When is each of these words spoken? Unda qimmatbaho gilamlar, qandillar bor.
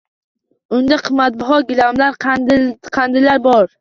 Unda 0.77 0.97
qimmatbaho 1.09 1.59
gilamlar, 1.73 2.17
qandillar 2.97 3.43
bor. 3.51 3.61